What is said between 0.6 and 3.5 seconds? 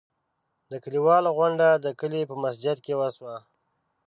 د کلیوالو غونډه د کلي په مسجد کې وشوه.